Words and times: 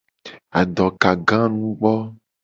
Adokaganugbo. 0.59 1.93